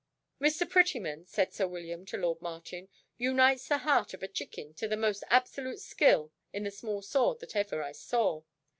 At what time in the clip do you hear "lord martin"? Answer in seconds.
2.17-2.89